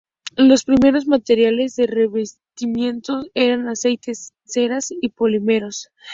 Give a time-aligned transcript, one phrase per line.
[0.37, 5.91] Los primeros materiales de revestimiento eran aceites, ceras y polímeros.